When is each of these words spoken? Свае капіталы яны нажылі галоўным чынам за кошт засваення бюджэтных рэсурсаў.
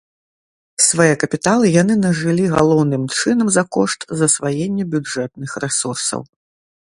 Свае 0.85 1.11
капіталы 1.23 1.65
яны 1.81 1.97
нажылі 2.05 2.45
галоўным 2.55 3.03
чынам 3.17 3.47
за 3.57 3.63
кошт 3.77 3.99
засваення 4.21 4.83
бюджэтных 4.95 5.49
рэсурсаў. 5.65 6.21